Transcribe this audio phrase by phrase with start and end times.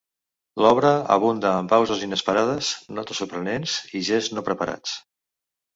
[0.65, 5.01] L'obra abunda en pauses inesperades, notes sorprenents i gests no preparats.